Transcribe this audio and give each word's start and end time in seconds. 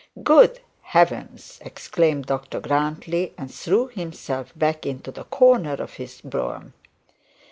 'Good 0.23 0.61
heavens!' 0.81 1.59
exclaimed 1.63 2.25
Dr 2.25 2.59
Grantly, 2.59 3.35
and 3.37 3.53
threw 3.53 3.85
himself 3.89 4.51
back 4.57 4.83
into 4.83 5.11
the 5.11 5.25
corner 5.25 5.73
of 5.73 5.93
his 5.97 6.21
brougham. 6.21 6.73